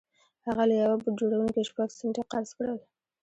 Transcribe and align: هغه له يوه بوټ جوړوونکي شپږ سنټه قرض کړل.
هغه 0.47 0.63
له 0.69 0.75
يوه 0.81 0.95
بوټ 1.01 1.13
جوړوونکي 1.21 1.61
شپږ 1.69 1.89
سنټه 1.99 2.23
قرض 2.31 2.49
کړل. 2.57 2.79